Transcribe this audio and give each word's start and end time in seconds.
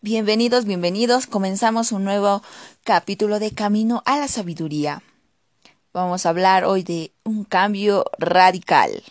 Bienvenidos, 0.00 0.64
bienvenidos. 0.64 1.26
Comenzamos 1.26 1.90
un 1.90 2.04
nuevo 2.04 2.40
capítulo 2.84 3.40
de 3.40 3.50
Camino 3.50 4.04
a 4.06 4.16
la 4.16 4.28
Sabiduría. 4.28 5.02
Vamos 5.92 6.24
a 6.24 6.28
hablar 6.28 6.64
hoy 6.64 6.84
de 6.84 7.10
un 7.24 7.42
cambio 7.42 8.04
radical. 8.16 9.02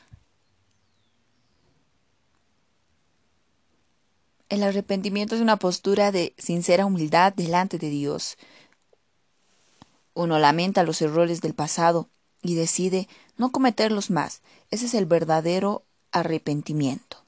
El 4.47 4.63
arrepentimiento 4.63 5.35
es 5.35 5.41
una 5.41 5.57
postura 5.57 6.13
de 6.13 6.33
sincera 6.37 6.85
humildad 6.85 7.33
delante 7.33 7.77
de 7.79 7.89
Dios. 7.89 8.37
Uno 10.13 10.39
lamenta 10.39 10.83
los 10.83 11.01
errores 11.01 11.41
del 11.41 11.53
pasado 11.53 12.07
y 12.41 12.55
decide 12.55 13.09
no 13.35 13.51
cometerlos 13.51 14.09
más. 14.09 14.41
Ese 14.71 14.85
es 14.85 14.93
el 14.93 15.05
verdadero 15.05 15.83
arrepentimiento. 16.13 17.26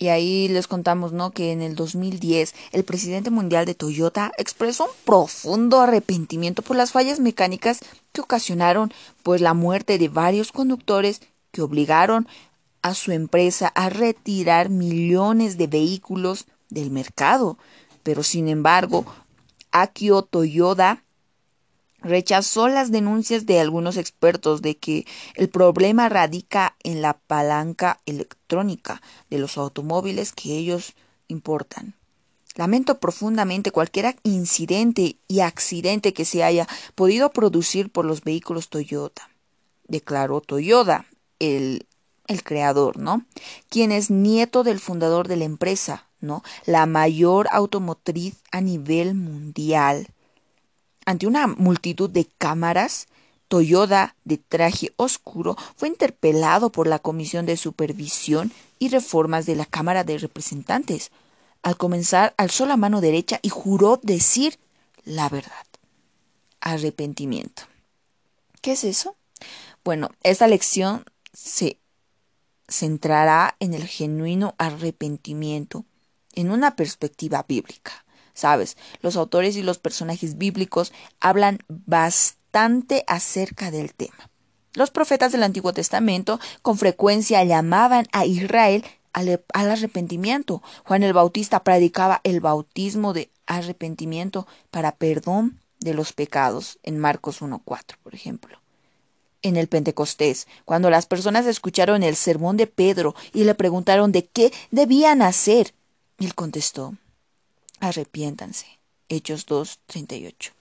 Y 0.00 0.08
ahí 0.08 0.48
les 0.48 0.66
contamos, 0.66 1.12
¿no? 1.12 1.30
Que 1.30 1.52
en 1.52 1.60
el 1.60 1.76
2010 1.76 2.54
el 2.72 2.84
presidente 2.84 3.28
mundial 3.28 3.66
de 3.66 3.74
Toyota 3.74 4.32
expresó 4.38 4.84
un 4.86 4.90
profundo 5.04 5.78
arrepentimiento 5.78 6.62
por 6.62 6.78
las 6.78 6.90
fallas 6.90 7.20
mecánicas 7.20 7.80
que 8.12 8.22
ocasionaron 8.22 8.94
pues 9.22 9.42
la 9.42 9.52
muerte 9.52 9.98
de 9.98 10.08
varios 10.08 10.52
conductores 10.52 11.20
que 11.52 11.60
obligaron 11.60 12.26
a 12.80 12.94
su 12.94 13.12
empresa 13.12 13.68
a 13.74 13.90
retirar 13.90 14.70
millones 14.70 15.58
de 15.58 15.66
vehículos 15.66 16.46
del 16.70 16.90
mercado. 16.90 17.58
Pero 18.02 18.22
sin 18.22 18.48
embargo, 18.48 19.04
Akio 19.70 20.22
Toyoda 20.22 21.04
rechazó 22.02 22.68
las 22.68 22.90
denuncias 22.90 23.46
de 23.46 23.60
algunos 23.60 23.96
expertos 23.96 24.62
de 24.62 24.76
que 24.76 25.06
el 25.34 25.48
problema 25.48 26.08
radica 26.08 26.76
en 26.82 27.02
la 27.02 27.14
palanca 27.14 28.00
electrónica 28.06 29.02
de 29.28 29.38
los 29.38 29.58
automóviles 29.58 30.32
que 30.32 30.56
ellos 30.56 30.94
importan. 31.28 31.94
Lamento 32.56 32.98
profundamente 32.98 33.70
cualquier 33.70 34.16
incidente 34.22 35.16
y 35.28 35.40
accidente 35.40 36.12
que 36.12 36.24
se 36.24 36.42
haya 36.42 36.66
podido 36.94 37.30
producir 37.30 37.90
por 37.90 38.04
los 38.04 38.22
vehículos 38.24 38.68
Toyota, 38.68 39.30
declaró 39.86 40.40
Toyota, 40.40 41.06
el, 41.38 41.86
el 42.26 42.42
creador, 42.42 42.98
¿no? 42.98 43.24
Quien 43.68 43.92
es 43.92 44.10
nieto 44.10 44.64
del 44.64 44.80
fundador 44.80 45.28
de 45.28 45.36
la 45.36 45.44
empresa, 45.44 46.08
¿no? 46.20 46.42
La 46.66 46.86
mayor 46.86 47.48
automotriz 47.52 48.36
a 48.50 48.60
nivel 48.60 49.14
mundial 49.14 50.08
ante 51.06 51.26
una 51.26 51.46
multitud 51.46 52.10
de 52.10 52.26
cámaras, 52.38 53.06
Toyoda, 53.48 54.14
de 54.24 54.38
traje 54.38 54.92
oscuro, 54.96 55.56
fue 55.76 55.88
interpelado 55.88 56.70
por 56.70 56.86
la 56.86 57.00
Comisión 57.00 57.46
de 57.46 57.56
Supervisión 57.56 58.52
y 58.78 58.90
Reformas 58.90 59.44
de 59.44 59.56
la 59.56 59.66
Cámara 59.66 60.04
de 60.04 60.18
Representantes. 60.18 61.10
Al 61.62 61.76
comenzar, 61.76 62.32
alzó 62.36 62.64
la 62.66 62.76
mano 62.76 63.00
derecha 63.00 63.40
y 63.42 63.48
juró 63.48 63.98
decir 64.02 64.58
la 65.04 65.28
verdad. 65.28 65.66
Arrepentimiento. 66.60 67.62
¿Qué 68.60 68.72
es 68.72 68.84
eso? 68.84 69.16
Bueno, 69.82 70.10
esta 70.22 70.46
lección 70.46 71.04
se 71.32 71.78
centrará 72.68 73.56
en 73.58 73.74
el 73.74 73.86
genuino 73.86 74.54
arrepentimiento 74.58 75.84
en 76.34 76.50
una 76.50 76.76
perspectiva 76.76 77.44
bíblica. 77.48 78.04
Sabes, 78.34 78.76
los 79.02 79.16
autores 79.16 79.56
y 79.56 79.62
los 79.62 79.78
personajes 79.78 80.38
bíblicos 80.38 80.92
hablan 81.20 81.58
bastante 81.68 83.04
acerca 83.06 83.70
del 83.70 83.94
tema. 83.94 84.30
Los 84.74 84.90
profetas 84.90 85.32
del 85.32 85.42
Antiguo 85.42 85.72
Testamento 85.72 86.38
con 86.62 86.78
frecuencia 86.78 87.42
llamaban 87.42 88.06
a 88.12 88.24
Israel 88.24 88.84
al, 89.12 89.42
arrepentimiento. 89.52 90.62
Juan 90.84 91.02
el 91.02 91.12
Bautista 91.12 91.64
predicaba 91.64 92.20
el 92.24 92.40
bautismo 92.40 93.12
de 93.12 93.30
arrepentimiento 93.46 94.46
para 94.70 94.92
perdón 94.92 95.58
de 95.80 95.94
los 95.94 96.12
pecados 96.12 96.78
en 96.82 96.98
Marcos 96.98 97.42
1.4, 97.42 97.96
por 98.02 98.14
ejemplo. 98.14 98.58
En 99.42 99.56
el 99.56 99.68
Pentecostés, 99.68 100.46
cuando 100.64 100.90
las 100.90 101.06
personas 101.06 101.46
escucharon 101.46 102.02
el 102.02 102.14
sermón 102.14 102.56
de 102.56 102.66
Pedro 102.66 103.14
y 103.32 103.44
le 103.44 103.54
preguntaron 103.54 104.12
de 104.12 104.26
qué 104.26 104.52
debían 104.70 105.22
hacer, 105.22 105.74
él 106.18 106.34
contestó, 106.34 106.94
arrepiéntanse. 107.80 108.66
Hechos 109.08 109.46
2, 109.46 109.80
38. 109.86 110.52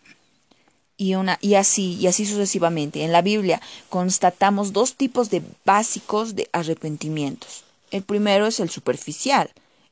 Y, 0.97 1.15
una, 1.15 1.37
y 1.41 1.53
así, 1.55 1.95
y 1.95 2.07
así 2.07 2.25
sucesivamente. 2.25 3.03
En 3.03 3.11
la 3.11 3.21
Biblia 3.21 3.61
constatamos 3.89 4.73
dos 4.73 4.95
tipos 4.95 5.29
de 5.29 5.43
básicos 5.63 6.35
de 6.35 6.49
arrepentimientos. 6.51 7.63
El 7.91 8.03
primero 8.03 8.47
es 8.47 8.59
el 8.59 8.69
superficial 8.69 9.51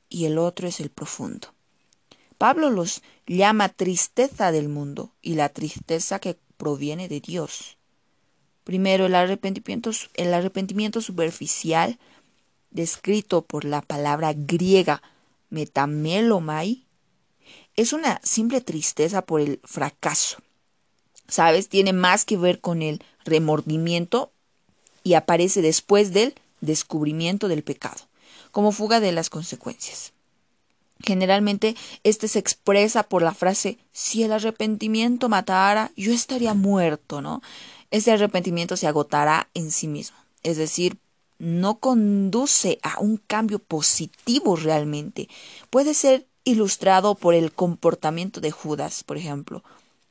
y 0.10 0.26
el 0.26 0.38
otro 0.38 0.68
es 0.68 0.80
el 0.80 0.90
profundo. 0.90 1.50
Pablo 2.38 2.70
los 2.70 3.02
llama 3.26 3.70
tristeza 3.70 4.52
del 4.52 4.70
mundo 4.70 5.12
y 5.22 5.36
la 5.36 5.50
tristeza 5.50 6.20
que 6.20 6.38
proviene 6.58 7.08
de 7.08 7.20
Dios. 7.20 7.78
Primero, 8.64 9.06
el 9.06 9.16
arrepentimiento, 9.16 9.92
el 10.16 10.34
arrepentimiento 10.34 11.02
superficial, 11.02 11.98
descrito 12.70 13.42
por 13.44 13.64
la 13.64 13.82
palabra 13.82 14.34
griega 14.36 15.02
metamelomai, 15.50 16.84
es 17.78 17.94
una 17.94 18.20
simple 18.24 18.60
tristeza 18.60 19.22
por 19.22 19.40
el 19.40 19.62
fracaso. 19.64 20.38
¿Sabes? 21.30 21.70
Tiene 21.70 21.94
más 21.94 22.26
que 22.26 22.38
ver 22.38 22.60
con 22.60 22.82
el 22.82 23.04
remordimiento 23.24 24.32
y 25.04 25.14
aparece 25.14 25.62
después 25.62 26.12
del 26.12 26.36
descubrimiento 26.62 27.48
del 27.48 27.64
pecado, 27.64 28.02
como 28.52 28.72
fuga 28.72 29.00
de 29.00 29.12
las 29.12 29.30
consecuencias. 29.30 30.14
Generalmente 31.06 31.76
este 32.04 32.28
se 32.28 32.40
expresa 32.40 33.04
por 33.04 33.22
la 33.22 33.34
frase 33.34 33.78
si 33.92 34.24
el 34.24 34.34
arrepentimiento 34.34 35.30
matara, 35.30 35.92
yo 35.96 36.12
estaría 36.12 36.54
muerto, 36.54 37.22
¿no? 37.22 37.42
Ese 37.92 38.12
arrepentimiento 38.12 38.76
se 38.76 38.88
agotará 38.88 39.50
en 39.54 39.72
sí 39.72 39.88
mismo, 39.88 40.18
es 40.44 40.58
decir, 40.58 40.98
no 41.40 41.78
conduce 41.78 42.80
a 42.82 43.00
un 43.00 43.18
cambio 43.18 43.60
positivo 43.60 44.56
realmente. 44.56 45.30
Puede 45.70 45.94
ser 45.94 46.27
ilustrado 46.47 47.16
por 47.16 47.34
el 47.34 47.52
comportamiento 47.52 48.40
de 48.40 48.52
Judas, 48.52 49.03
por 49.03 49.18
ejemplo, 49.18 49.63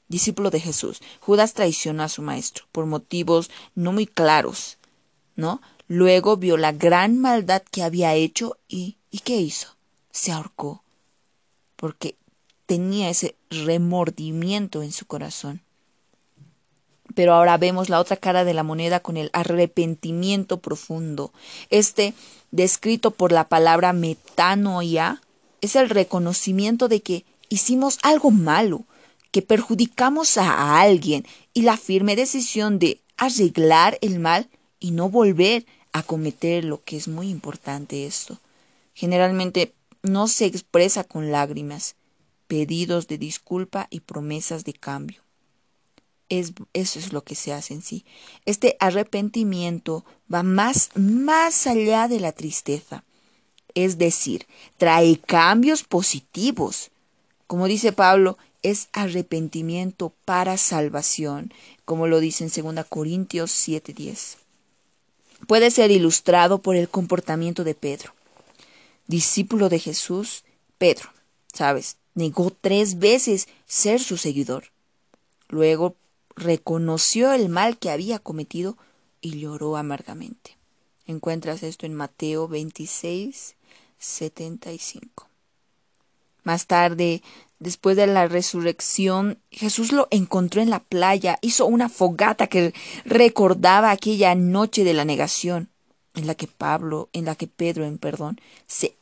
discípulo 0.08 0.50
de 0.50 0.60
Jesús. 0.60 1.00
Judas 1.20 1.54
traicionó 1.54 2.02
a 2.02 2.08
su 2.08 2.22
maestro 2.22 2.66
por 2.72 2.86
motivos 2.86 3.50
no 3.74 3.92
muy 3.92 4.06
claros, 4.06 4.78
¿no? 5.34 5.60
Luego 5.88 6.36
vio 6.36 6.56
la 6.56 6.72
gran 6.72 7.18
maldad 7.18 7.62
que 7.70 7.82
había 7.82 8.14
hecho 8.14 8.58
y 8.68 8.96
¿y 9.10 9.20
qué 9.20 9.36
hizo? 9.36 9.76
Se 10.10 10.32
ahorcó 10.32 10.82
porque 11.76 12.16
tenía 12.66 13.08
ese 13.08 13.36
remordimiento 13.50 14.82
en 14.82 14.92
su 14.92 15.06
corazón. 15.06 15.62
Pero 17.14 17.32
ahora 17.32 17.56
vemos 17.56 17.88
la 17.88 18.00
otra 18.00 18.16
cara 18.16 18.44
de 18.44 18.52
la 18.52 18.62
moneda 18.62 19.00
con 19.00 19.16
el 19.16 19.30
arrepentimiento 19.32 20.58
profundo. 20.58 21.32
Este, 21.70 22.14
descrito 22.50 23.12
por 23.12 23.32
la 23.32 23.48
palabra 23.48 23.92
metanoia, 23.92 25.22
es 25.66 25.76
el 25.76 25.90
reconocimiento 25.90 26.88
de 26.88 27.02
que 27.02 27.24
hicimos 27.48 27.98
algo 28.02 28.30
malo, 28.30 28.84
que 29.30 29.42
perjudicamos 29.42 30.38
a 30.38 30.80
alguien 30.80 31.26
y 31.52 31.62
la 31.62 31.76
firme 31.76 32.16
decisión 32.16 32.78
de 32.78 33.00
arreglar 33.16 33.98
el 34.00 34.18
mal 34.18 34.48
y 34.80 34.92
no 34.92 35.08
volver 35.08 35.66
a 35.92 36.02
cometer 36.02 36.64
lo 36.64 36.82
que 36.82 36.96
es 36.96 37.08
muy 37.08 37.28
importante 37.28 38.06
esto. 38.06 38.40
Generalmente 38.94 39.74
no 40.02 40.28
se 40.28 40.46
expresa 40.46 41.04
con 41.04 41.32
lágrimas, 41.32 41.96
pedidos 42.46 43.08
de 43.08 43.18
disculpa 43.18 43.88
y 43.90 44.00
promesas 44.00 44.64
de 44.64 44.72
cambio. 44.72 45.22
Es, 46.28 46.52
eso 46.72 46.98
es 46.98 47.12
lo 47.12 47.24
que 47.24 47.34
se 47.34 47.52
hace 47.52 47.74
en 47.74 47.82
sí. 47.82 48.04
Este 48.44 48.76
arrepentimiento 48.80 50.04
va 50.32 50.42
más, 50.42 50.90
más 50.94 51.66
allá 51.66 52.08
de 52.08 52.20
la 52.20 52.32
tristeza 52.32 53.04
es 53.76 53.98
decir, 53.98 54.46
trae 54.78 55.18
cambios 55.18 55.84
positivos. 55.84 56.90
Como 57.46 57.68
dice 57.68 57.92
Pablo, 57.92 58.38
es 58.62 58.88
arrepentimiento 58.92 60.12
para 60.24 60.56
salvación, 60.56 61.52
como 61.84 62.08
lo 62.08 62.18
dice 62.18 62.42
en 62.42 62.74
2 62.74 62.86
Corintios 62.88 63.52
7:10. 63.52 64.38
Puede 65.46 65.70
ser 65.70 65.90
ilustrado 65.90 66.62
por 66.62 66.74
el 66.74 66.88
comportamiento 66.88 67.62
de 67.62 67.74
Pedro. 67.74 68.14
Discípulo 69.06 69.68
de 69.68 69.78
Jesús, 69.78 70.42
Pedro, 70.78 71.10
¿sabes? 71.52 71.98
Negó 72.14 72.50
tres 72.50 72.98
veces 72.98 73.46
ser 73.66 74.00
su 74.00 74.16
seguidor. 74.16 74.72
Luego 75.48 75.96
reconoció 76.34 77.32
el 77.34 77.50
mal 77.50 77.78
que 77.78 77.90
había 77.90 78.18
cometido 78.18 78.78
y 79.20 79.38
lloró 79.38 79.76
amargamente. 79.76 80.56
Encuentras 81.06 81.62
esto 81.62 81.86
en 81.86 81.94
Mateo 81.94 82.48
26, 82.48 83.55
75. 84.06 85.28
Más 86.44 86.66
tarde, 86.66 87.22
después 87.58 87.96
de 87.96 88.06
la 88.06 88.28
resurrección, 88.28 89.38
Jesús 89.50 89.92
lo 89.92 90.06
encontró 90.10 90.62
en 90.62 90.70
la 90.70 90.80
playa, 90.80 91.38
hizo 91.42 91.66
una 91.66 91.88
fogata 91.88 92.46
que 92.46 92.72
recordaba 93.04 93.90
aquella 93.90 94.34
noche 94.34 94.84
de 94.84 94.94
la 94.94 95.04
negación, 95.04 95.68
en 96.14 96.26
la 96.26 96.34
que 96.34 96.46
Pablo, 96.46 97.08
en 97.12 97.24
la 97.24 97.34
que 97.34 97.48
Pedro, 97.48 97.84
en 97.84 97.98
perdón, 97.98 98.40
se 98.66 98.96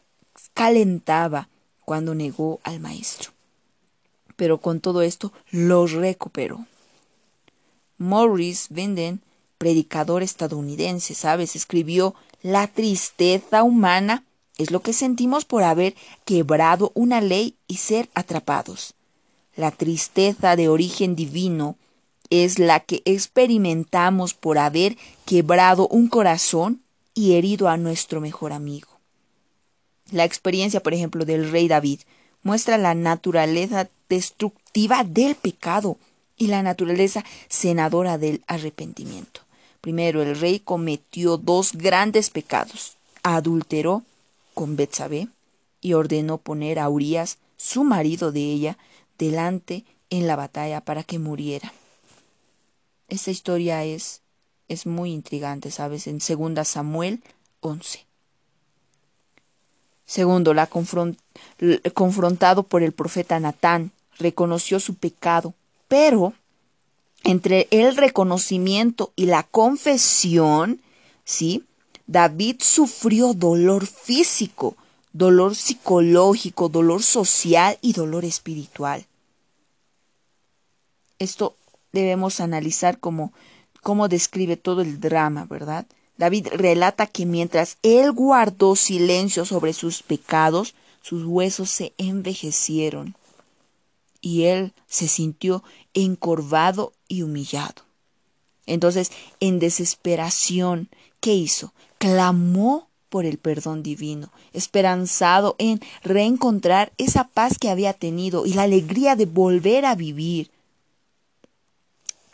calentaba 0.55 1.49
cuando 1.85 2.15
negó 2.15 2.61
al 2.65 2.81
maestro. 2.81 3.33
Pero 4.37 4.59
con 4.59 4.81
todo 4.81 5.03
esto 5.03 5.33
lo 5.50 5.87
recuperó. 5.87 6.67
Morris 7.99 8.69
Vinden, 8.71 9.21
predicador 9.59 10.23
estadounidense, 10.23 11.15
¿sabes? 11.15 11.55
Escribió 11.55 12.15
La 12.43 12.67
tristeza 12.67 13.62
humana 13.62 14.25
es 14.59 14.71
lo 14.71 14.81
que 14.81 14.93
sentimos 14.93 15.45
por 15.45 15.62
haber 15.62 15.95
quebrado 16.25 16.93
una 16.95 17.21
ley 17.21 17.56
y 17.67 17.77
ser 17.77 18.09
atrapados. 18.15 18.95
La 19.56 19.71
tristeza 19.71 20.56
de 20.56 20.69
origen 20.69 21.17
divino 21.17 21.77
es 22.31 22.59
la 22.59 22.81
que 22.81 23.03
experimentamos 23.05 24.35
por 24.35 24.59
haber 24.59 24.97
quebrado 25.25 25.89
un 25.89 26.09
corazón 26.09 26.83
y 27.15 27.35
herido 27.35 27.69
a 27.69 27.77
nuestro 27.77 28.21
mejor 28.21 28.53
amigo. 28.53 28.89
La 30.11 30.25
experiencia, 30.25 30.83
por 30.83 30.95
ejemplo, 30.95 31.25
del 31.25 31.50
rey 31.50 31.69
David 31.69 32.00
muestra 32.43 32.79
la 32.79 32.95
naturaleza 32.95 33.89
destructiva 34.09 35.05
del 35.05 35.35
pecado 35.35 35.99
y 36.37 36.49
la 36.49 36.62
naturaleza 36.62 37.25
senadora 37.49 38.19
del 38.19 38.43
arrepentimiento. 38.47 39.41
Primero, 39.81 40.23
el 40.23 40.39
rey 40.39 40.61
cometió 40.61 41.37
dos 41.37 41.73
grandes 41.73 42.31
pecados. 42.31 42.97
Adulteró 43.23 44.03
con 44.55 44.77
Betsabé 44.77 45.29
y 45.81 45.93
ordenó 45.93 46.39
poner 46.39 46.79
a 46.79 46.89
Urias, 46.89 47.39
su 47.56 47.85
marido 47.85 48.33
de 48.33 48.41
ella, 48.41 48.79
delante 49.19 49.85
en 50.11 50.27
la 50.27 50.37
batalla 50.37 50.81
para 50.81 51.03
que 51.03 51.19
muriera. 51.19 51.73
Esta 53.09 53.31
historia 53.31 53.85
es, 53.85 54.23
es 54.69 54.87
muy 54.87 55.12
intrigante, 55.12 55.71
¿sabes? 55.71 56.06
En 56.06 56.19
2 56.19 56.67
Samuel 56.67 57.23
11. 57.61 58.06
Segundo, 60.06 60.55
la 60.55 60.67
confrontado 60.67 62.62
por 62.62 62.83
el 62.83 62.93
profeta 62.93 63.41
Natán, 63.41 63.91
reconoció 64.19 64.81
su 64.81 64.95
pecado, 64.95 65.55
pero 65.89 66.35
entre 67.25 67.69
el 67.71 67.97
reconocimiento 67.97 69.12
y 69.17 69.27
la 69.27 69.43
confesión, 69.45 70.81
¿sí? 71.25 71.65
David 72.06 72.56
sufrió 72.61 73.35
dolor 73.35 73.87
físico, 73.87 74.77
dolor 75.12 75.55
psicológico, 75.55 76.69
dolor 76.69 77.03
social 77.03 77.79
y 77.81 77.93
dolor 77.93 78.25
espiritual. 78.25 79.06
Esto 81.19 81.56
debemos 81.93 82.41
analizar 82.41 82.99
como 82.99 83.33
cómo 83.83 84.09
describe 84.09 84.56
todo 84.56 84.83
el 84.83 85.01
drama, 85.01 85.45
¿verdad? 85.45 85.87
David 86.17 86.49
relata 86.53 87.06
que 87.06 87.27
mientras 87.27 87.79
él 87.83 88.12
guardó 88.12 88.77
silencio 88.77 89.45
sobre 89.45 89.73
sus 89.73 90.03
pecados, 90.03 90.75
sus 91.03 91.25
huesos 91.25 91.71
se 91.71 91.93
envejecieron 91.99 93.15
y 94.21 94.45
él 94.45 94.73
se 94.89 95.07
sintió 95.07 95.62
encorvado 95.93 96.93
y 97.09 97.23
humillado. 97.23 97.83
Entonces, 98.67 99.12
en 99.41 99.59
desesperación, 99.59 100.89
¿qué 101.25 101.32
hizo? 101.32 101.73
Clamó 101.97 102.91
por 103.09 103.25
el 103.25 103.38
perdón 103.38 103.82
divino, 103.82 104.31
esperanzado 104.53 105.56
en 105.59 105.81
reencontrar 106.03 106.93
esa 106.99 107.29
paz 107.29 107.56
que 107.59 107.71
había 107.71 107.94
tenido 107.94 108.44
y 108.44 108.53
la 108.53 108.65
alegría 108.65 109.17
de 109.17 109.25
volver 109.25 109.87
a 109.87 109.94
vivir. 109.94 110.50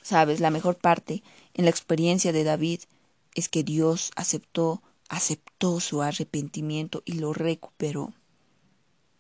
Sabes, 0.03 0.41
la 0.41 0.51
mejor 0.51 0.75
parte 0.75 1.23
en 1.55 1.67
la 1.67 1.71
experiencia 1.71 2.33
de 2.33 2.43
David 2.43 2.81
es 3.37 3.49
que 3.49 3.63
Dios 3.63 4.11
aceptó, 4.17 4.83
aceptó 5.09 5.79
su 5.79 6.03
arrepentimiento 6.03 7.05
y 7.05 7.13
lo 7.13 7.33
recuperó. 7.33 8.13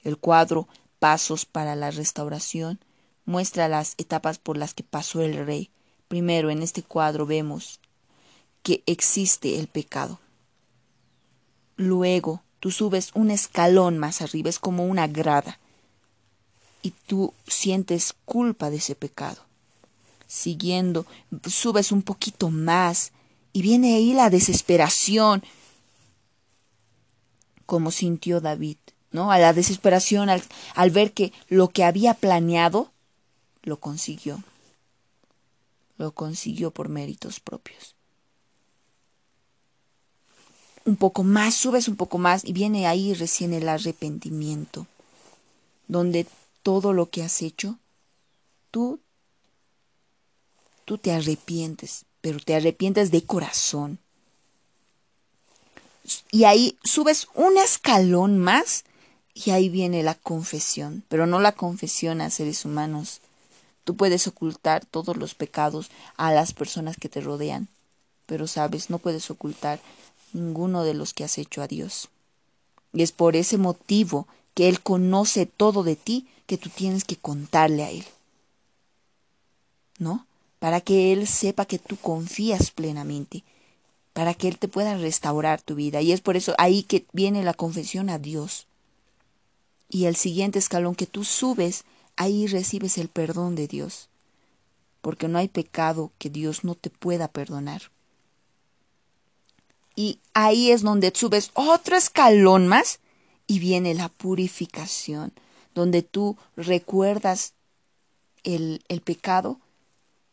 El 0.02 0.19
cuadro 0.19 0.67
Pasos 0.99 1.46
para 1.46 1.76
la 1.76 1.93
restauración 1.93 2.81
muestra 3.25 3.69
las 3.69 3.94
etapas 3.99 4.38
por 4.38 4.58
las 4.58 4.75
que 4.75 4.82
pasó 4.82 5.22
el 5.22 5.46
rey. 5.46 5.70
Primero, 6.08 6.50
en 6.50 6.62
este 6.62 6.82
cuadro 6.82 7.25
vemos 7.25 7.80
que 8.62 8.82
existe 8.86 9.58
el 9.58 9.66
pecado. 9.66 10.20
Luego, 11.76 12.42
tú 12.60 12.70
subes 12.70 13.10
un 13.14 13.30
escalón 13.30 13.98
más 13.98 14.20
arriba, 14.20 14.50
es 14.50 14.58
como 14.58 14.84
una 14.84 15.06
grada, 15.06 15.58
y 16.82 16.92
tú 17.06 17.32
sientes 17.46 18.14
culpa 18.24 18.70
de 18.70 18.76
ese 18.76 18.94
pecado. 18.94 19.42
Siguiendo, 20.26 21.06
subes 21.46 21.90
un 21.90 22.02
poquito 22.02 22.50
más 22.50 23.12
y 23.52 23.62
viene 23.62 23.94
ahí 23.94 24.12
la 24.12 24.30
desesperación, 24.30 25.42
como 27.66 27.90
sintió 27.90 28.40
David, 28.40 28.76
¿no? 29.10 29.32
A 29.32 29.38
la 29.38 29.52
desesperación 29.52 30.28
al, 30.28 30.42
al 30.74 30.90
ver 30.90 31.12
que 31.12 31.32
lo 31.48 31.68
que 31.68 31.84
había 31.84 32.14
planeado 32.14 32.92
lo 33.62 33.80
consiguió. 33.80 34.42
Lo 35.98 36.12
consiguió 36.12 36.70
por 36.70 36.88
méritos 36.88 37.40
propios. 37.40 37.94
Un 40.85 40.97
poco 40.97 41.23
más, 41.23 41.55
subes 41.55 41.88
un 41.88 41.97
poco 41.97 42.19
más 42.19 42.44
y 42.44 42.53
viene 42.53 42.87
ahí 42.87 43.15
recién 43.15 43.53
el 43.53 43.69
arrepentimiento, 43.69 44.87
donde 45.88 46.27
todo 46.62 46.93
lo 46.93 47.11
que 47.11 47.23
has 47.23 47.43
hecho, 47.43 47.79
tú, 48.71 49.00
tú 50.85 50.99
te 50.99 51.12
arrepientes, 51.12 52.05
pero 52.21 52.41
te 52.41 52.55
arrepientes 52.55 53.11
de 53.11 53.25
corazón. 53.25 53.99
Y 56.31 56.44
ahí 56.44 56.79
subes 56.82 57.29
un 57.35 57.56
escalón 57.59 58.38
más 58.38 58.85
y 59.35 59.50
ahí 59.50 59.69
viene 59.69 60.03
la 60.03 60.15
confesión, 60.15 61.05
pero 61.09 61.27
no 61.27 61.41
la 61.41 61.53
confesión 61.53 62.21
a 62.21 62.31
seres 62.31 62.65
humanos. 62.65 63.21
Tú 63.85 63.97
puedes 63.97 64.27
ocultar 64.27 64.85
todos 64.85 65.17
los 65.17 65.35
pecados 65.35 65.91
a 66.17 66.32
las 66.32 66.53
personas 66.53 66.97
que 66.97 67.09
te 67.09 67.21
rodean, 67.21 67.69
pero 68.27 68.47
sabes, 68.47 68.91
no 68.91 68.99
puedes 68.99 69.31
ocultar 69.31 69.81
ninguno 70.35 70.85
de 70.85 70.94
los 70.94 71.15
que 71.15 71.25
has 71.25 71.38
hecho 71.38 71.62
a 71.62 71.69
Dios. 71.69 72.09
Y 72.93 73.03
es 73.03 73.12
por 73.12 73.37
ese 73.37 73.59
motivo 73.59 74.27
que 74.55 74.69
Él 74.69 74.81
conoce 74.81 75.47
todo 75.47 75.82
de 75.82 75.97
ti 75.97 76.27
que 76.47 76.59
tú 76.59 76.69
tienes 76.69 77.05
que 77.05 77.17
contarle 77.17 77.85
a 77.85 77.91
Él. 77.91 78.05
¿No? 79.99 80.27
para 80.61 80.82
que 80.82 81.12
Él 81.12 81.27
sepa 81.27 81.65
que 81.65 81.81
tú 81.81 81.97
confías 81.97 82.71
plenamente, 82.71 83.43
para 84.12 84.35
que 84.35 84.47
Él 84.47 84.59
te 84.59 84.69
pueda 84.69 84.97
restaurar 84.97 85.61
tu 85.61 85.75
vida. 85.75 86.03
Y 86.03 86.12
es 86.12 86.21
por 86.21 86.37
eso 86.37 86.55
ahí 86.59 86.85
que 86.85 87.06
viene 87.12 87.43
la 87.43 87.55
confesión 87.55 88.11
a 88.11 88.19
Dios. 88.19 88.67
Y 89.88 90.05
el 90.05 90.15
siguiente 90.15 90.61
escalón 90.61 90.94
que 90.94 91.06
tú 91.06 91.25
subes, 91.25 91.84
ahí 92.15 92.46
recibes 92.46 92.99
el 92.99 93.08
perdón 93.08 93.56
de 93.56 93.67
Dios, 93.67 94.08
porque 95.01 95.27
no 95.27 95.39
hay 95.39 95.49
pecado 95.49 96.13
que 96.19 96.29
Dios 96.29 96.63
no 96.63 96.75
te 96.75 96.91
pueda 96.91 97.27
perdonar. 97.27 97.91
Ahí 100.44 100.70
es 100.70 100.82
donde 100.82 101.13
subes 101.15 101.51
otro 101.55 101.97
escalón 101.97 102.69
más 102.69 103.01
y 103.47 103.59
viene 103.59 103.94
la 103.94 104.09
purificación, 104.09 105.32
donde 105.75 106.03
tú 106.03 106.37
recuerdas 106.56 107.55
el, 108.44 108.82
el 108.89 109.01
pecado 109.01 109.59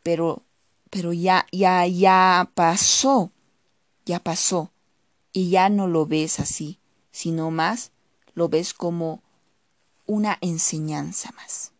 pero, 0.08 0.42
pero 0.88 1.12
ya, 1.12 1.46
ya, 1.52 1.86
ya 1.86 2.50
pasó, 2.54 3.30
ya 4.06 4.20
pasó, 4.20 4.70
y 5.34 5.50
ya 5.50 5.68
no 5.68 5.86
lo 5.86 6.06
ves 6.06 6.40
así, 6.40 6.78
sino 7.12 7.50
más 7.50 7.90
lo 8.32 8.48
ves 8.48 8.72
como 8.72 9.20
una 10.06 10.38
enseñanza 10.40 11.30
más, 11.32 11.72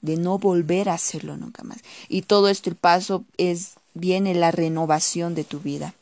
de 0.00 0.16
no 0.16 0.38
volver 0.38 0.88
a 0.88 0.94
hacerlo 0.94 1.36
nunca 1.36 1.64
más. 1.64 1.80
Y 2.08 2.22
todo 2.22 2.48
esto, 2.48 2.70
el 2.70 2.76
paso 2.76 3.24
es, 3.36 3.74
viene 3.92 4.34
la 4.34 4.50
renovación 4.50 5.34
de 5.34 5.44
tu 5.44 5.60
vida, 5.60 5.94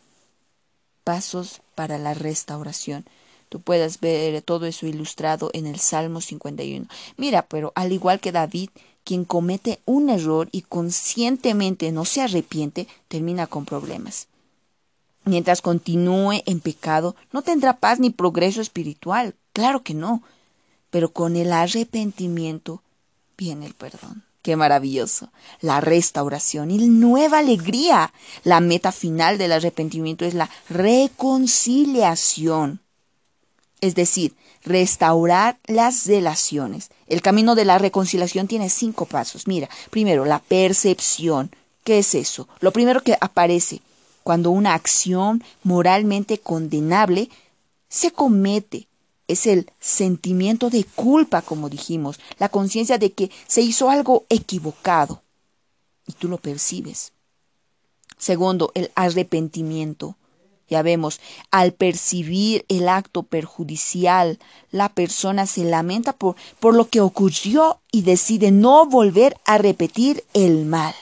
pasos 1.12 1.60
para 1.74 1.98
la 1.98 2.14
restauración. 2.14 3.04
Tú 3.50 3.60
puedes 3.60 4.00
ver 4.00 4.40
todo 4.40 4.64
eso 4.64 4.86
ilustrado 4.86 5.50
en 5.52 5.66
el 5.66 5.78
Salmo 5.78 6.22
51. 6.22 6.86
Mira, 7.18 7.42
pero 7.42 7.70
al 7.74 7.92
igual 7.92 8.18
que 8.18 8.32
David, 8.32 8.70
quien 9.04 9.26
comete 9.26 9.78
un 9.84 10.08
error 10.08 10.48
y 10.52 10.62
conscientemente 10.62 11.92
no 11.92 12.06
se 12.06 12.22
arrepiente, 12.22 12.88
termina 13.08 13.46
con 13.46 13.66
problemas. 13.66 14.28
Mientras 15.26 15.60
continúe 15.60 16.40
en 16.46 16.60
pecado, 16.60 17.14
no 17.30 17.42
tendrá 17.42 17.76
paz 17.76 18.00
ni 18.00 18.08
progreso 18.08 18.62
espiritual. 18.62 19.34
Claro 19.52 19.82
que 19.82 19.92
no. 19.92 20.22
Pero 20.88 21.12
con 21.12 21.36
el 21.36 21.52
arrepentimiento 21.52 22.82
viene 23.36 23.66
el 23.66 23.74
perdón. 23.74 24.24
Qué 24.42 24.56
maravilloso. 24.56 25.30
La 25.60 25.80
restauración 25.80 26.72
y 26.72 26.78
nueva 26.88 27.38
alegría. 27.38 28.12
La 28.42 28.58
meta 28.60 28.90
final 28.90 29.38
del 29.38 29.52
arrepentimiento 29.52 30.24
es 30.24 30.34
la 30.34 30.50
reconciliación. 30.68 32.80
Es 33.80 33.94
decir, 33.94 34.34
restaurar 34.64 35.58
las 35.66 36.06
relaciones. 36.06 36.90
El 37.06 37.22
camino 37.22 37.54
de 37.54 37.64
la 37.64 37.78
reconciliación 37.78 38.48
tiene 38.48 38.68
cinco 38.68 39.06
pasos. 39.06 39.46
Mira, 39.46 39.68
primero, 39.90 40.24
la 40.24 40.40
percepción. 40.40 41.54
¿Qué 41.84 42.00
es 42.00 42.14
eso? 42.14 42.48
Lo 42.60 42.72
primero 42.72 43.02
que 43.02 43.16
aparece 43.20 43.80
cuando 44.24 44.50
una 44.50 44.74
acción 44.74 45.44
moralmente 45.62 46.38
condenable 46.38 47.28
se 47.88 48.10
comete 48.12 48.88
es 49.28 49.46
el 49.46 49.70
sentimiento 49.80 50.70
de 50.70 50.84
culpa, 50.84 51.42
como 51.42 51.68
dijimos, 51.68 52.18
la 52.38 52.48
conciencia 52.48 52.98
de 52.98 53.12
que 53.12 53.30
se 53.46 53.62
hizo 53.62 53.90
algo 53.90 54.26
equivocado 54.28 55.22
y 56.06 56.12
tú 56.12 56.28
lo 56.28 56.38
percibes. 56.38 57.12
Segundo, 58.18 58.70
el 58.74 58.90
arrepentimiento. 58.94 60.16
Ya 60.68 60.82
vemos, 60.82 61.20
al 61.50 61.72
percibir 61.72 62.64
el 62.68 62.88
acto 62.88 63.24
perjudicial, 63.24 64.38
la 64.70 64.88
persona 64.88 65.46
se 65.46 65.64
lamenta 65.64 66.14
por, 66.14 66.36
por 66.60 66.74
lo 66.74 66.88
que 66.88 67.00
ocurrió 67.00 67.80
y 67.90 68.02
decide 68.02 68.50
no 68.50 68.86
volver 68.86 69.36
a 69.44 69.58
repetir 69.58 70.24
el 70.32 70.64
mal. 70.64 70.94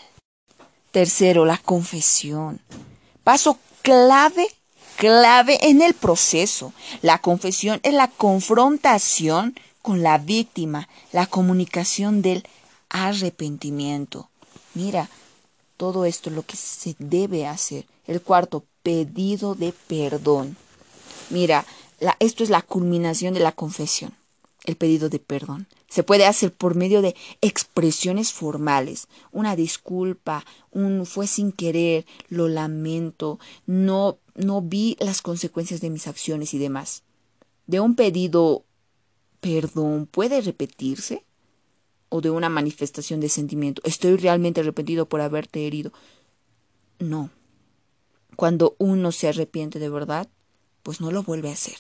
Tercero, 0.90 1.44
la 1.44 1.58
confesión. 1.58 2.60
Paso 3.22 3.58
clave 3.82 4.48
clave 5.00 5.58
en 5.62 5.80
el 5.80 5.94
proceso. 5.94 6.74
La 7.00 7.16
confesión 7.22 7.80
es 7.84 7.94
la 7.94 8.08
confrontación 8.08 9.58
con 9.80 10.02
la 10.02 10.18
víctima, 10.18 10.90
la 11.10 11.24
comunicación 11.24 12.20
del 12.20 12.46
arrepentimiento. 12.90 14.28
Mira, 14.74 15.08
todo 15.78 16.04
esto 16.04 16.28
es 16.28 16.36
lo 16.36 16.42
que 16.42 16.56
se 16.56 16.96
debe 16.98 17.46
hacer. 17.46 17.86
El 18.06 18.20
cuarto, 18.20 18.62
pedido 18.82 19.54
de 19.54 19.72
perdón. 19.72 20.58
Mira, 21.30 21.64
esto 22.18 22.44
es 22.44 22.50
la 22.50 22.60
culminación 22.60 23.32
de 23.32 23.40
la 23.40 23.52
confesión, 23.52 24.14
el 24.64 24.76
pedido 24.76 25.08
de 25.08 25.18
perdón. 25.18 25.66
Se 25.88 26.02
puede 26.02 26.26
hacer 26.26 26.52
por 26.52 26.74
medio 26.74 27.02
de 27.02 27.16
expresiones 27.40 28.32
formales, 28.32 29.08
una 29.32 29.56
disculpa, 29.56 30.44
un 30.70 31.06
fue 31.06 31.26
sin 31.26 31.52
querer, 31.52 32.06
lo 32.28 32.48
lamento, 32.48 33.38
no 33.66 34.18
no 34.34 34.62
vi 34.62 34.96
las 35.00 35.22
consecuencias 35.22 35.80
de 35.80 35.90
mis 35.90 36.06
acciones 36.06 36.54
y 36.54 36.58
demás. 36.58 37.02
De 37.66 37.80
un 37.80 37.94
pedido 37.94 38.64
perdón 39.40 40.06
puede 40.06 40.40
repetirse 40.40 41.24
o 42.08 42.20
de 42.20 42.30
una 42.30 42.48
manifestación 42.48 43.20
de 43.20 43.28
sentimiento. 43.28 43.82
Estoy 43.84 44.16
realmente 44.16 44.60
arrepentido 44.60 45.08
por 45.08 45.20
haberte 45.20 45.66
herido. 45.66 45.92
No. 46.98 47.30
Cuando 48.36 48.74
uno 48.78 49.12
se 49.12 49.28
arrepiente 49.28 49.78
de 49.78 49.88
verdad, 49.88 50.28
pues 50.82 51.00
no 51.00 51.10
lo 51.10 51.22
vuelve 51.22 51.50
a 51.50 51.54
hacer. 51.54 51.76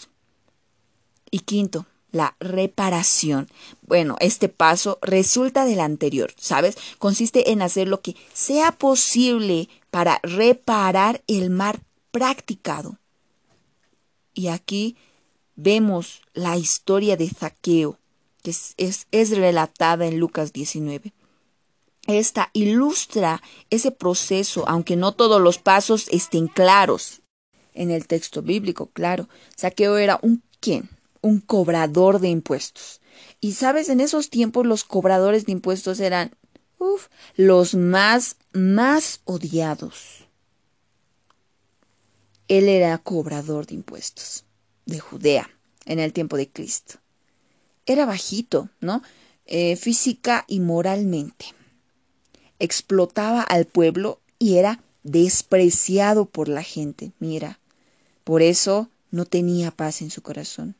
Y 1.30 1.40
quinto, 1.40 1.86
la 2.12 2.36
reparación. 2.40 3.48
Bueno, 3.82 4.16
este 4.20 4.48
paso 4.48 4.98
resulta 5.02 5.64
del 5.64 5.80
anterior, 5.80 6.32
¿sabes? 6.36 6.76
Consiste 6.98 7.52
en 7.52 7.62
hacer 7.62 7.88
lo 7.88 8.00
que 8.00 8.16
sea 8.32 8.72
posible 8.72 9.68
para 9.90 10.20
reparar 10.22 11.22
el 11.26 11.50
mal 11.50 11.80
practicado. 12.10 12.98
Y 14.34 14.48
aquí 14.48 14.96
vemos 15.56 16.22
la 16.32 16.56
historia 16.56 17.16
de 17.16 17.28
Zaqueo, 17.28 17.98
que 18.42 18.50
es, 18.50 19.06
es, 19.10 19.30
relatada 19.36 20.06
en 20.06 20.18
Lucas 20.18 20.52
19. 20.52 21.12
Esta 22.06 22.50
ilustra 22.54 23.42
ese 23.68 23.90
proceso, 23.90 24.64
aunque 24.66 24.96
no 24.96 25.12
todos 25.12 25.40
los 25.40 25.58
pasos 25.58 26.08
estén 26.10 26.48
claros 26.48 27.20
en 27.74 27.90
el 27.90 28.06
texto 28.06 28.42
bíblico, 28.42 28.90
claro. 28.92 29.28
Saqueo 29.56 29.98
era 29.98 30.18
un 30.22 30.42
quién? 30.60 30.88
Un 31.20 31.40
cobrador 31.40 32.20
de 32.20 32.28
impuestos. 32.28 33.00
Y 33.40 33.52
sabes, 33.52 33.88
en 33.88 34.00
esos 34.00 34.30
tiempos 34.30 34.66
los 34.66 34.84
cobradores 34.84 35.46
de 35.46 35.52
impuestos 35.52 36.00
eran 36.00 36.34
uf, 36.78 37.08
los 37.36 37.74
más, 37.74 38.36
más 38.52 39.20
odiados. 39.24 40.26
Él 42.48 42.68
era 42.68 42.98
cobrador 42.98 43.66
de 43.66 43.74
impuestos 43.74 44.44
de 44.86 44.98
Judea 44.98 45.48
en 45.84 46.00
el 46.00 46.12
tiempo 46.12 46.36
de 46.36 46.48
Cristo. 46.48 46.96
Era 47.86 48.06
bajito, 48.06 48.70
¿no? 48.80 49.02
Eh, 49.46 49.76
física 49.76 50.44
y 50.48 50.60
moralmente. 50.60 51.46
Explotaba 52.58 53.42
al 53.42 53.66
pueblo 53.66 54.20
y 54.38 54.56
era 54.56 54.82
despreciado 55.02 56.26
por 56.26 56.48
la 56.48 56.62
gente. 56.62 57.12
Mira, 57.18 57.60
por 58.24 58.42
eso 58.42 58.90
no 59.10 59.24
tenía 59.24 59.70
paz 59.70 60.02
en 60.02 60.10
su 60.10 60.22
corazón. 60.22 60.76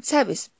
¿Sabes? 0.00 0.50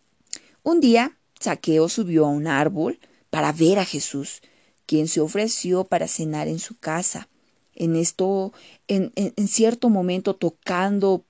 Un 0.63 0.81
día 0.81 1.17
Saqueo 1.39 1.89
subió 1.89 2.27
a 2.27 2.31
un 2.31 2.47
árbol 2.47 2.99
para 3.31 3.53
ver 3.53 3.79
a 3.79 3.85
Jesús, 3.85 4.43
quien 4.87 5.07
se 5.07 5.21
ofreció 5.21 5.85
para 5.85 6.09
cenar 6.09 6.49
en 6.49 6.59
su 6.59 6.77
casa. 6.77 7.29
En 7.75 7.95
esto, 7.95 8.53
en, 8.89 9.13
cierto 9.49 9.89
momento, 9.89 10.35
tocando 10.35 11.23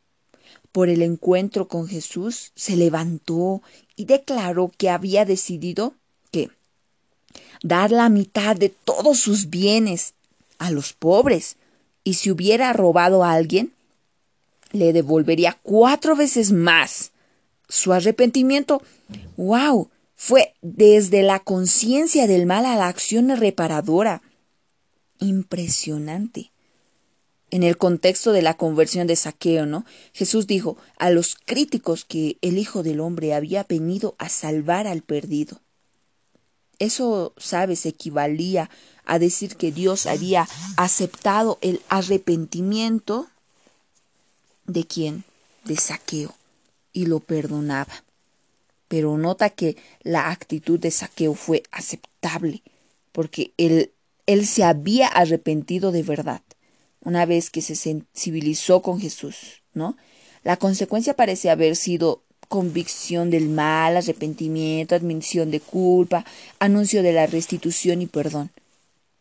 por 0.73 0.88
el 0.88 1.03
encuentro 1.03 1.69
con 1.69 1.87
Jesús, 1.87 2.53
se 2.55 2.77
levantó 2.77 3.62
y 3.97 4.07
declaró 4.07 4.73
que 4.77 4.88
había 4.88 5.25
decidido 5.27 5.93
que 6.31 6.50
dar 7.62 7.91
la 7.91 8.09
mitad 8.09 8.57
de 8.57 8.71
todos 8.71 9.19
sus 9.19 9.50
bienes 9.50 10.15
a 10.59 10.71
los 10.71 10.93
pobres, 10.93 11.57
y 12.05 12.15
si 12.15 12.31
hubiera 12.31 12.73
robado 12.73 13.23
a 13.23 13.33
alguien, 13.33 13.73
le 14.73 14.93
devolvería 14.93 15.59
cuatro 15.62 16.17
veces 16.17 16.53
más 16.53 17.12
su 17.69 17.93
arrepentimiento, 17.93 18.83
wow, 19.37 19.91
fue 20.17 20.55
desde 20.63 21.23
la 21.23 21.41
conciencia 21.41 22.27
del 22.27 22.47
mal 22.47 22.67
a 22.67 22.77
la 22.77 22.89
acción 22.89 23.35
reparadora. 23.37 24.23
Impresionante. 25.21 26.51
En 27.51 27.63
el 27.63 27.79
contexto 27.79 28.33
de 28.33 28.43
la 28.43 28.55
conversión 28.55 29.07
de 29.07 29.17
Saqueo, 29.17 29.65
¿no? 29.65 29.87
Jesús 30.13 30.47
dijo 30.47 30.77
a 30.99 31.11
los 31.11 31.37
críticos 31.37 32.05
que 32.05 32.37
el 32.43 32.59
Hijo 32.59 32.83
del 32.83 33.01
Hombre 33.01 33.35
había 33.35 33.65
venido 33.65 34.17
a 34.19 34.29
salvar 34.29 34.87
al 34.87 35.03
perdido. 35.03 35.61
Eso, 36.79 37.33
sabes, 37.39 37.87
equivalía 37.87 38.71
a 39.05 39.19
decir 39.19 39.57
que 39.57 39.73
Dios 39.73 40.07
había 40.07 40.47
aceptado 40.77 41.59
el 41.61 41.81
arrepentimiento 41.89 43.29
de 44.67 44.85
quién? 44.85 45.25
De 45.65 45.77
Saqueo 45.77 46.38
y 46.92 47.07
lo 47.07 47.21
perdonaba. 47.21 48.04
Pero 48.88 49.18
nota 49.18 49.50
que 49.50 49.76
la 50.02 50.30
actitud 50.30 50.78
de 50.78 50.90
saqueo 50.90 51.35
fue 51.35 51.62
aceptable, 51.71 52.62
porque 53.12 53.52
él, 53.57 53.92
él 54.26 54.47
se 54.47 54.64
había 54.64 55.09
arrepentido 55.09 55.92
de 55.92 56.02
verdad, 56.02 56.42
una 57.00 57.26
vez 57.26 57.50
que 57.50 57.62
se 57.62 57.76
sensibilizó 57.76 58.83
con 58.83 59.00
Jesús, 59.00 59.62
¿no? 59.75 59.97
La 60.45 60.57
consecuencia 60.57 61.14
parece 61.14 61.50
haber 61.50 61.76
sido 61.76 62.23
convicción 62.49 63.30
del 63.30 63.49
mal, 63.49 63.97
arrepentimiento, 63.97 64.95
admisión 64.95 65.50
de 65.50 65.61
culpa, 65.61 66.25
anuncio 66.59 67.02
de 67.02 67.12
la 67.12 67.26
restitución 67.26 68.02
y 68.02 68.07
perdón. 68.07 68.50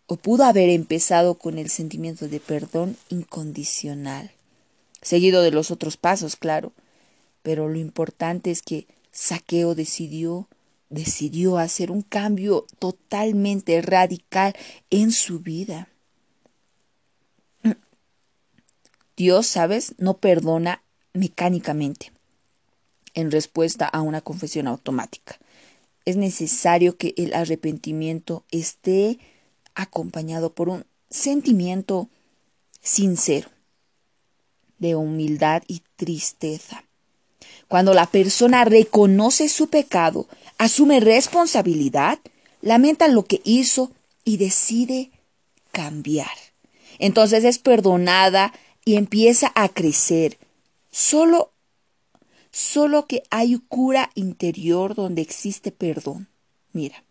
O 0.07 0.15
pudo 0.15 0.45
haber 0.45 0.69
empezado 0.69 1.36
con 1.36 1.57
el 1.57 1.69
sentimiento 1.69 2.29
de 2.29 2.39
perdón 2.39 2.95
incondicional, 3.09 4.31
seguido 5.01 5.41
de 5.41 5.51
los 5.51 5.69
otros 5.69 5.97
pasos, 5.97 6.38
claro, 6.38 6.71
pero 7.48 7.70
lo 7.70 7.77
importante 7.77 8.51
es 8.51 8.62
que 8.62 8.88
Saqueo 9.10 9.74
decidió 9.74 10.50
decidió 10.89 11.58
hacer 11.58 11.92
un 11.92 12.01
cambio 12.01 12.66
totalmente 12.77 13.82
radical 13.82 14.54
en 14.89 15.13
su 15.13 15.39
vida. 15.39 15.88
Dios, 19.16 19.48
¿sabes? 19.48 19.96
No 19.98 20.18
perdona 20.18 20.84
mecánicamente 21.13 22.12
en 23.13 23.32
respuesta 23.32 23.88
a 23.88 24.01
una 24.01 24.20
confesión 24.20 24.68
automática. 24.68 25.39
Es 26.04 26.18
necesario 26.18 26.98
que 26.98 27.13
el 27.16 27.34
arrepentimiento 27.34 28.44
esté 28.51 29.20
acompañado 29.74 30.54
por 30.54 30.68
un 30.68 30.86
sentimiento 31.10 32.10
sincero 32.82 33.48
de 34.80 34.96
humildad 34.96 35.63
y 35.68 35.82
tristeza. 35.96 36.87
Cuando 37.67 37.93
la 37.93 38.05
persona 38.05 38.63
reconoce 38.63 39.50
su 39.50 39.67
pecado, 39.67 40.27
asume 40.57 41.00
responsabilidad, 41.00 42.19
lamenta 42.62 43.07
lo 43.07 43.25
que 43.25 43.41
hizo 43.43 43.91
y 44.24 44.38
decide 44.38 45.12
cambiar. 45.71 46.31
Entonces 46.97 47.43
es 47.43 47.59
perdonada 47.59 48.53
y 48.86 48.95
empieza 48.95 49.51
a 49.55 49.69
crecer. 49.69 50.38
Solo 50.91 51.51
solo 52.50 53.05
que 53.05 53.24
hay 53.29 53.59
cura 53.67 54.09
interior 54.15 54.95
donde 54.95 55.21
existe 55.21 55.71
perdón. 55.71 56.27
Mira, 56.71 57.03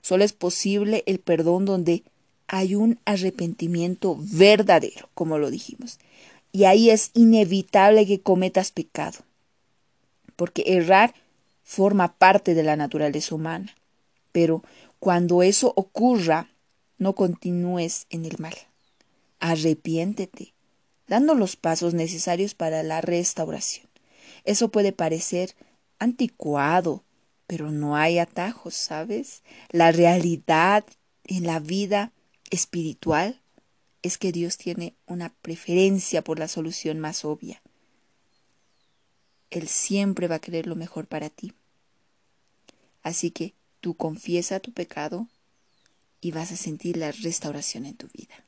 solo 0.00 0.24
es 0.24 0.32
posible 0.32 1.04
el 1.06 1.20
perdón 1.20 1.66
donde 1.66 2.02
hay 2.48 2.74
un 2.74 2.98
arrepentimiento 3.04 4.16
verdadero, 4.18 5.10
como 5.14 5.38
lo 5.38 5.50
dijimos. 5.50 5.98
Y 6.50 6.64
ahí 6.64 6.88
es 6.88 7.10
inevitable 7.12 8.06
que 8.06 8.20
cometas 8.20 8.72
pecado 8.72 9.18
porque 10.38 10.62
errar 10.68 11.14
forma 11.64 12.14
parte 12.16 12.54
de 12.54 12.62
la 12.62 12.76
naturaleza 12.76 13.34
humana. 13.34 13.74
Pero 14.30 14.62
cuando 15.00 15.42
eso 15.42 15.72
ocurra, 15.74 16.48
no 16.96 17.16
continúes 17.16 18.06
en 18.08 18.24
el 18.24 18.38
mal. 18.38 18.54
Arrepiéntete, 19.40 20.54
dando 21.08 21.34
los 21.34 21.56
pasos 21.56 21.92
necesarios 21.92 22.54
para 22.54 22.84
la 22.84 23.00
restauración. 23.00 23.88
Eso 24.44 24.68
puede 24.68 24.92
parecer 24.92 25.56
anticuado, 25.98 27.02
pero 27.48 27.72
no 27.72 27.96
hay 27.96 28.20
atajos, 28.20 28.74
¿sabes? 28.74 29.42
La 29.70 29.90
realidad 29.90 30.84
en 31.24 31.46
la 31.46 31.58
vida 31.58 32.12
espiritual 32.50 33.40
es 34.02 34.18
que 34.18 34.30
Dios 34.30 34.56
tiene 34.56 34.94
una 35.06 35.34
preferencia 35.42 36.22
por 36.22 36.38
la 36.38 36.46
solución 36.46 37.00
más 37.00 37.24
obvia. 37.24 37.60
Él 39.50 39.68
siempre 39.68 40.28
va 40.28 40.36
a 40.36 40.40
querer 40.40 40.66
lo 40.66 40.76
mejor 40.76 41.06
para 41.06 41.30
ti. 41.30 41.52
Así 43.02 43.30
que 43.30 43.54
tú 43.80 43.94
confiesa 43.94 44.60
tu 44.60 44.72
pecado 44.72 45.28
y 46.20 46.32
vas 46.32 46.52
a 46.52 46.56
sentir 46.56 46.96
la 46.96 47.12
restauración 47.12 47.86
en 47.86 47.96
tu 47.96 48.08
vida. 48.08 48.44